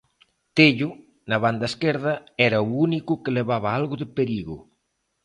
[0.57, 0.89] Tello,
[1.29, 2.13] na banda esquerda,
[2.47, 4.57] era o único que levaba algo de perigo.